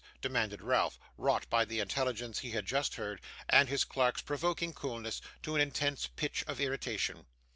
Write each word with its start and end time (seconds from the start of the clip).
demanded 0.19 0.63
Ralph, 0.63 0.97
wrought 1.15 1.47
by 1.51 1.63
the 1.63 1.79
intelligence 1.79 2.39
he 2.39 2.49
had 2.49 2.65
just 2.65 2.95
heard, 2.95 3.21
and 3.47 3.69
his 3.69 3.83
clerk's 3.83 4.23
provoking 4.23 4.73
coolness, 4.73 5.21
to 5.43 5.53
an 5.53 5.61
intense 5.61 6.07
pitch 6.15 6.43
of 6.47 6.59
irritation. 6.59 7.27